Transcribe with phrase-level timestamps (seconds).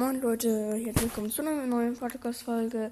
[0.00, 2.90] Moin Leute, herzlich willkommen zu einer neuen Podcast-Folge.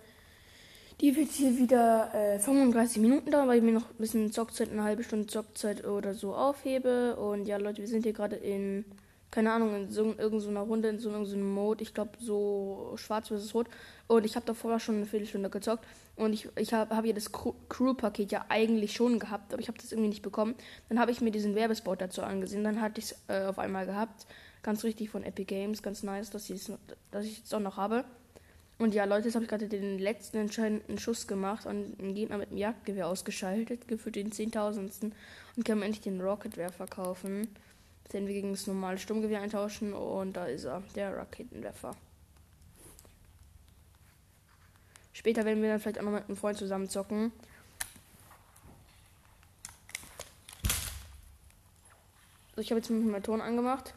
[1.00, 4.70] Die wird hier wieder äh, 35 Minuten dauern, weil ich mir noch ein bisschen Zockzeit,
[4.70, 7.16] eine halbe Stunde Zockzeit oder so aufhebe.
[7.16, 8.84] Und ja, Leute, wir sind hier gerade in,
[9.30, 11.82] keine Ahnung, in so, irgendeiner Runde, in so einem Mode.
[11.82, 13.68] Ich glaube, so schwarz versus rot.
[14.06, 15.86] Und ich habe davor schon eine Viertelstunde gezockt.
[16.14, 19.78] Und ich, ich habe hab ja das Crew-Paket ja eigentlich schon gehabt, aber ich habe
[19.78, 20.56] das irgendwie nicht bekommen.
[20.90, 22.64] Dann habe ich mir diesen Werbespot dazu angesehen.
[22.64, 24.26] Dann hatte ich es äh, auf einmal gehabt.
[24.62, 25.82] Ganz richtig von Epic Games.
[25.82, 26.52] Ganz nice, dass,
[27.10, 28.04] dass ich es auch noch habe.
[28.78, 32.38] Und ja, Leute, jetzt habe ich gerade den letzten entscheidenden Schuss gemacht und einen Gegner
[32.38, 35.12] mit dem Jagdgewehr ausgeschaltet, für den Zehntausendsten
[35.56, 37.48] und kann mir endlich den Rocketwerfer kaufen.
[38.12, 41.96] Den wir gegen das normale Sturmgewehr eintauschen und da ist er, der Raketenwerfer.
[45.12, 47.32] Später werden wir dann vielleicht auch noch mit einem Freund zusammen zocken.
[52.54, 53.94] So, ich habe jetzt meinen Ton angemacht.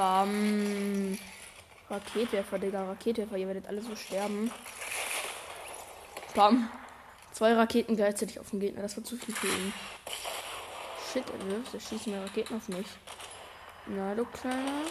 [0.00, 1.18] Bam.
[1.90, 2.84] Raketwerfer, Digga.
[2.84, 3.36] Raketwerfer.
[3.36, 4.50] Ihr werdet alle so sterben.
[6.34, 6.70] Bam.
[7.32, 8.80] Zwei Raketen gleichzeitig auf den Gegner.
[8.80, 9.74] Das war zu viel für ihn.
[11.12, 11.74] Shit, er wirft.
[11.74, 12.86] Er schießt mehr Raketen auf mich.
[13.88, 14.86] Na, du Kleiner.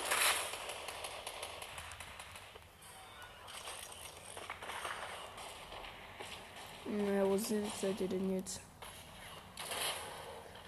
[6.85, 8.61] Na, wo seid ihr denn jetzt?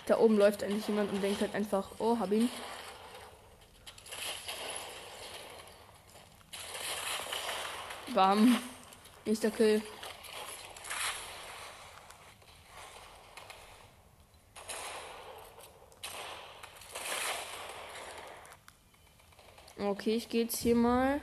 [0.08, 2.50] Da oben läuft eigentlich jemand und denkt halt einfach, oh, hab ihn.
[8.14, 8.58] Bam.
[9.26, 9.82] Nächster Kill.
[19.78, 21.22] Okay, ich gehe jetzt hier mal.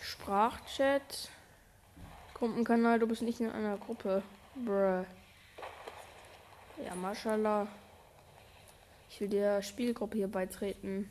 [0.00, 1.30] Sprachchat.
[2.34, 4.22] Gruppenkanal, du bist nicht in einer Gruppe.
[4.54, 5.04] Bruh.
[6.84, 7.66] Ja, mashallah.
[9.10, 11.10] Ich will der Spielgruppe hier beitreten.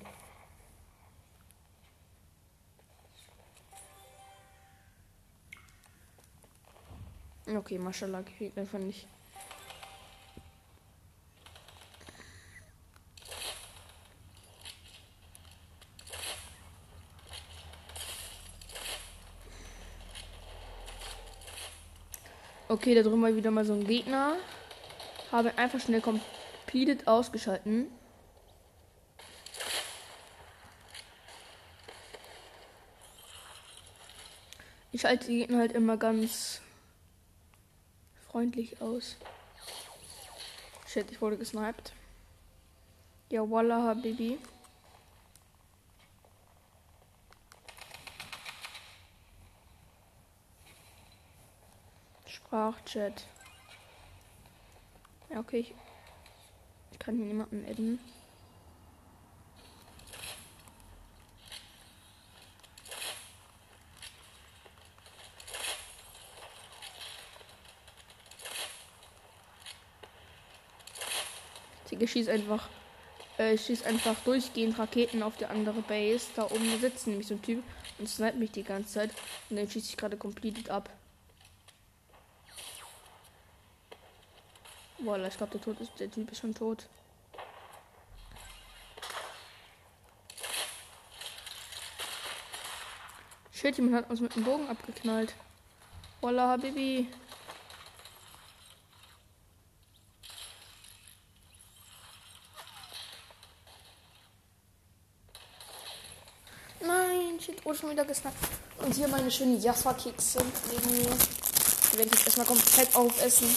[7.48, 9.08] Okay, Mashallah kriegt einfach nicht.
[22.68, 24.38] Okay, da drüben war wieder mal so ein Gegner.
[25.32, 27.92] Habe einfach schnell completed ausgeschalten.
[34.92, 36.62] Ich schalte die Gegner halt immer ganz
[38.36, 39.16] freundlich aus.
[40.86, 41.94] Shit, ich wurde gesniped.
[43.30, 44.38] Ja, Wallah, Baby.
[52.26, 53.26] Sprachchat.
[55.30, 55.74] Ja, okay, ich,
[56.92, 58.00] ich kann hier niemanden adden.
[72.06, 72.70] Ich schieße einfach,
[73.40, 76.28] äh, ich schieße einfach durchgehend Raketen auf die andere Base.
[76.36, 77.64] Da oben sitzt nämlich so ein Typ
[77.98, 79.12] und sniped mich die ganze Zeit.
[79.50, 80.88] Und den schieße ich gerade completed ab.
[85.00, 86.86] Boah, ich glaube, der, der Typ ist schon tot.
[93.52, 95.34] Shit, jemand hat uns mit dem Bogen abgeknallt.
[96.22, 97.08] Voila, Habibi.
[107.46, 108.38] Shit, wurde schon wieder gesnackt.
[108.78, 110.40] Und hier meine schönen Jaffa-Kekse
[110.72, 111.10] neben mir.
[111.92, 113.48] Die werde ich jetzt erstmal komplett aufessen.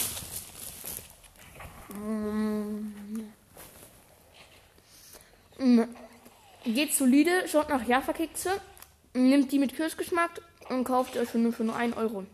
[5.59, 5.83] Mm.
[6.63, 8.59] Geht solide, schaut nach Jaffa-Kekse,
[9.13, 12.25] nimmt die mit Kirschgeschmack und kauft euch für nur, für nur 1 Euro.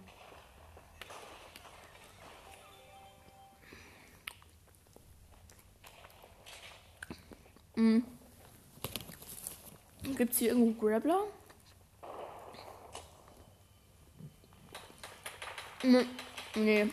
[7.76, 8.00] Mm.
[10.16, 11.26] Gibt es hier irgendwo Grappler?
[15.84, 16.06] Nee.
[16.56, 16.90] nee.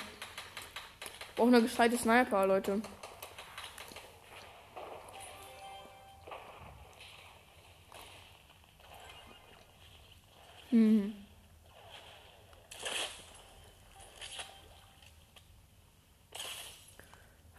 [1.37, 2.83] Brauche eine gescheite Sniper, Leute.
[10.71, 11.15] Hm.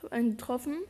[0.02, 0.84] Hab einen getroffen.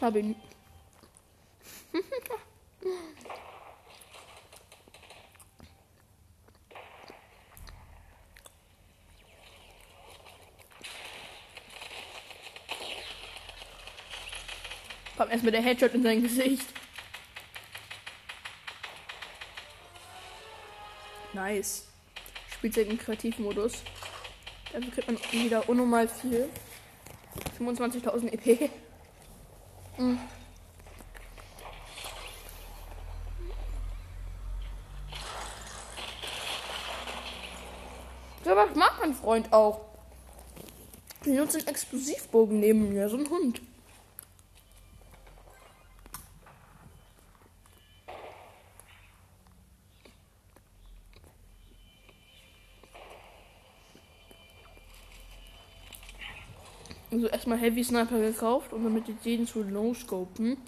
[0.00, 0.36] Da bin ich.
[15.16, 16.66] Komm, erstmal der Headshot in sein Gesicht.
[21.32, 21.86] Nice.
[22.52, 23.82] Spielzeit im Kreativmodus.
[24.72, 26.50] Dafür kriegt man wieder unnormal viel.
[27.58, 28.70] 25.000 EP.
[29.98, 30.04] So
[38.44, 39.80] was mag mein Freund auch.
[41.24, 43.62] Die nutzt einen Explosivbogen neben mir, so ein Hund.
[57.26, 60.58] Also erstmal Heavy Sniper gekauft, um damit jetzt jeden zu no-scopen.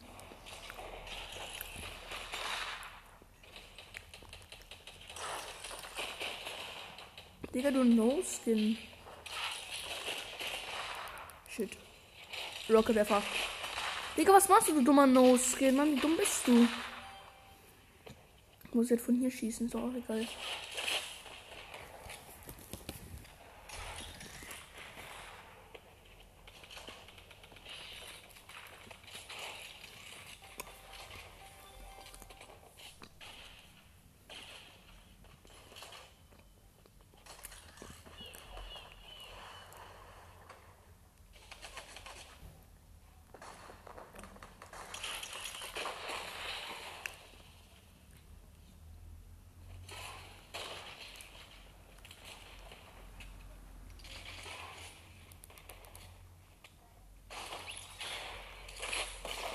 [7.55, 8.77] Digga, du No-Skin.
[11.49, 11.71] Shit.
[12.69, 13.23] Rocketwerfer.
[14.17, 15.77] Digga, was machst du, du dummer No-Skin?
[15.77, 16.67] Mann, wie dumm bist du?
[18.65, 20.27] Ich muss jetzt von hier schießen, ist auch egal.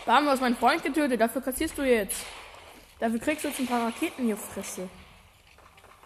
[0.06, 1.20] Da haben wir meinen Freund getötet.
[1.20, 2.26] Dafür kassierst du jetzt.
[3.00, 4.90] Dafür kriegst du jetzt ein paar Raketen die Fresse.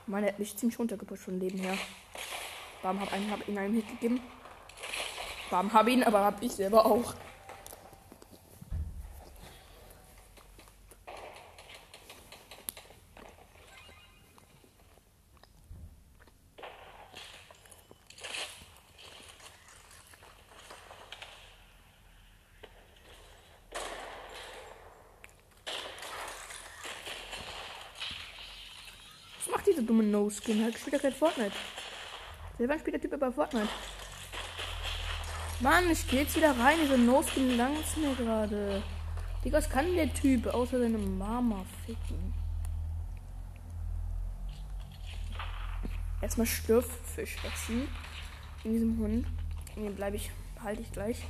[0.06, 1.78] Meine hat mich ziemlich runtergepusht von Leben her.
[2.82, 4.22] Bam, hab einen, hab ihn einen Hit gegeben.
[5.50, 7.14] Bam, hab ihn, aber hab ich selber auch.
[29.78, 30.64] Diese dumme No-Skin?
[30.64, 31.52] Halt spielt ja kein Fortnite.
[32.58, 33.70] Selber spielt der Typ aber Fortnite.
[35.60, 36.78] Mann, ich geh jetzt wieder rein.
[36.82, 38.82] Diese No-Skin langt's mir gerade.
[39.44, 42.34] Digga, was kann der Typ außer seine Mama ficken?
[46.22, 47.88] Erstmal Stürffisch essen.
[48.64, 49.28] In diesem Hund.
[49.76, 51.24] Den bleibe ich, behalte ich gleich.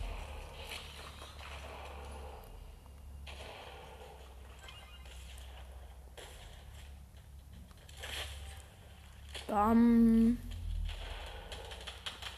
[9.48, 10.38] Bam.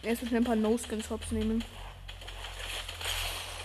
[0.04, 1.64] Erst schnell ein paar No-Skin-Shops nehmen.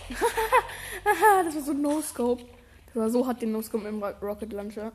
[1.45, 2.43] das war so No-Scope.
[2.87, 4.91] Das war so hat den No-Scope im Rocket Launcher.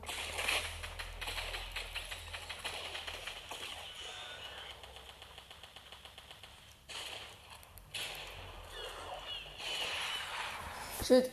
[11.05, 11.29] Shit.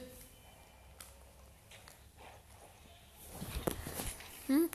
[4.47, 4.71] Hm?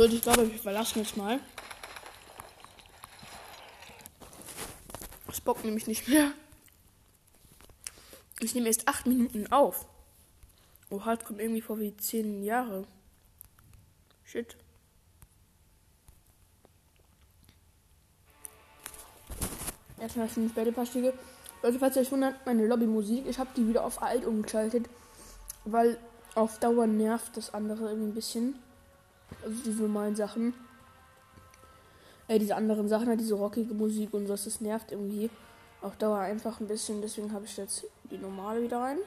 [0.00, 1.38] Würde ich glaube, wir verlassen jetzt mal.
[5.26, 6.32] Das bockt nämlich nicht mehr.
[8.38, 9.84] Ich nehme erst 8 Minuten auf.
[10.88, 12.86] Oh, halt kommt irgendwie vor wie 10 Jahre.
[14.24, 14.56] Shit.
[20.00, 21.12] Erstmal 5 Bällepastige.
[21.62, 24.88] Leute, falls ihr euch wundert, meine Lobbymusik, ich habe die wieder auf alt umgeschaltet,
[25.66, 25.98] weil
[26.34, 28.69] auf Dauer nervt das andere irgendwie ein bisschen.
[29.42, 30.54] Also diese normalen Sachen.
[32.28, 35.30] Äh, diese anderen Sachen, halt diese rockige Musik und so, das nervt irgendwie
[35.82, 37.02] auf Dauer einfach ein bisschen.
[37.02, 38.98] Deswegen habe ich jetzt die normale wieder rein.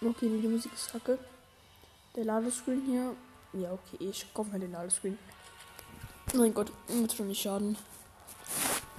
[0.00, 1.18] Okay, die Musik ist kacke.
[2.16, 3.14] Der Ladescreen hier.
[3.52, 5.18] Ja, okay, ich kaufe mal den Ladescreen.
[6.34, 7.76] Mein Gott, wird schon nicht schaden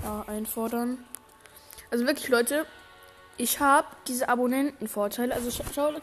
[0.04, 0.98] ja, einfordern.
[1.92, 2.66] Also wirklich, Leute,
[3.38, 5.34] ich habe diese Abonnentenvorteile.
[5.34, 5.94] Also schau,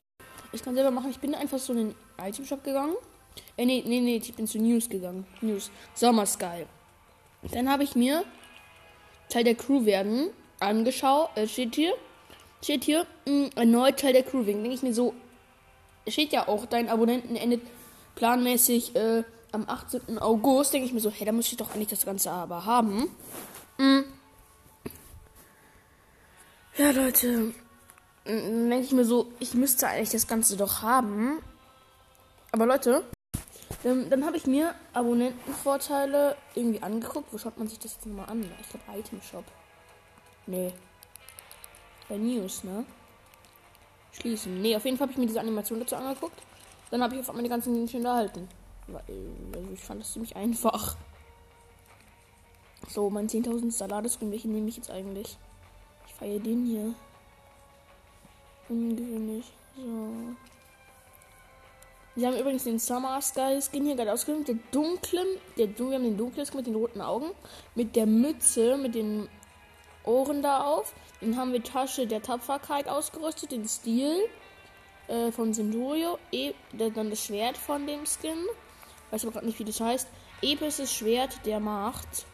[0.52, 1.10] ich kann selber machen.
[1.10, 2.94] Ich bin einfach so in den Item Shop gegangen.
[3.56, 5.26] Äh, nee, nee, nee, ich bin zu News gegangen.
[5.40, 5.70] News.
[5.94, 6.66] Sommer Sky.
[7.52, 8.24] Dann habe ich mir
[9.28, 11.30] Teil der Crew werden angeschaut.
[11.36, 11.94] Äh, steht hier.
[12.62, 14.62] Steht hier, mh, hm, erneut Teil der Crew werden.
[14.62, 15.14] Denke ich mir so,
[16.06, 17.62] steht ja auch, dein Abonnenten endet
[18.16, 20.18] planmäßig äh, am 18.
[20.18, 20.74] August.
[20.74, 23.08] Denke ich mir so, hey, da muss ich doch eigentlich das Ganze aber haben.
[23.78, 24.04] Mhm.
[26.76, 27.52] Ja, Leute.
[28.26, 31.38] Denke ich mir so, ich müsste eigentlich das Ganze doch haben.
[32.52, 33.04] Aber Leute,
[33.82, 37.32] Dann, dann habe ich mir Abonnentenvorteile irgendwie angeguckt.
[37.32, 38.44] Wo schaut man sich das jetzt nochmal an?
[38.60, 39.44] Ich glaube Item Shop.
[40.46, 40.72] Nee.
[42.08, 42.84] Bei News, ne?
[44.12, 44.60] Schließen.
[44.60, 46.42] Nee, auf jeden Fall habe ich mir diese Animation dazu angeguckt.
[46.90, 48.48] Dann habe ich auf einmal die ganzen Gegenstände erhalten.
[48.88, 49.02] Weil,
[49.54, 50.96] also ich fand das ziemlich einfach.
[52.88, 55.38] So, mein 10.000 Saladescreen, welchen nehme ich jetzt eigentlich?
[56.06, 56.94] Ich feiere den hier.
[58.68, 59.52] Ungewöhnlich.
[59.76, 60.36] So.
[62.16, 64.48] Wir haben übrigens den Summer Sky Skin hier gerade ausgewählt.
[64.48, 65.26] Der dunklen,
[65.56, 67.30] der, wir haben den dunklen Skin mit den roten Augen.
[67.74, 69.28] Mit der Mütze, mit den
[70.04, 70.92] Ohren da auf.
[71.20, 74.16] Dann haben wir Tasche der Tapferkeit ausgerüstet, den Stil
[75.06, 76.18] äh, von Centurio.
[76.32, 78.38] E dann das Schwert von dem Skin.
[79.10, 80.08] Weiß aber gerade nicht, wie das heißt.
[80.42, 82.26] Episches Schwert der Macht.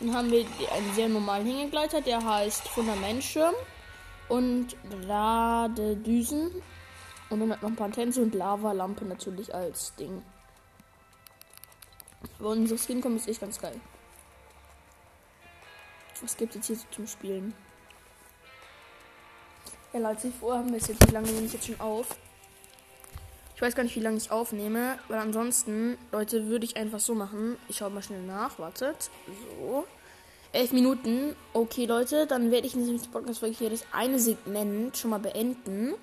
[0.00, 3.54] Dann haben wir einen sehr normalen Hängegleiter, der heißt Fundamentschirm.
[4.28, 4.76] Und
[5.06, 6.50] Ladedüsen.
[7.34, 10.22] Und dann noch ein paar Tänze und Lavalampe natürlich als Ding.
[12.38, 13.74] Aber unser Skin kommt ist echt ganz geil.
[16.22, 17.52] Was gibt es jetzt hier zum Spielen?
[19.92, 22.06] Ja, Leute, vorher haben wir es jetzt, wie lange nehme ich jetzt schon auf?
[23.56, 27.16] Ich weiß gar nicht, wie lange ich aufnehme, weil ansonsten, Leute, würde ich einfach so
[27.16, 27.56] machen.
[27.68, 29.10] Ich schaue mal schnell nach, wartet.
[29.58, 29.86] So.
[30.52, 31.34] Elf Minuten.
[31.52, 35.94] Okay, Leute, dann werde ich in diesem Podcast-Folge hier das eine Segment schon mal beenden.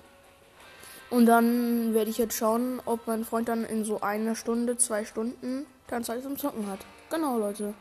[1.12, 5.04] Und dann werde ich jetzt schauen, ob mein Freund dann in so einer Stunde, zwei
[5.04, 6.78] Stunden keine Zeit zum Zocken hat.
[7.10, 7.74] Genau, Leute.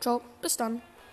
[0.00, 0.80] Ciao, bis dann.